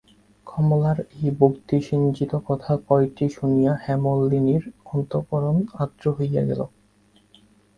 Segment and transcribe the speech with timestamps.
[0.47, 6.61] কমলার এই ভক্তিসিঞ্চিত কথা কয়টি শুনিয়া হেমনলিনীর অন্তঃকরণ আর্দ্র হইয়া গেল।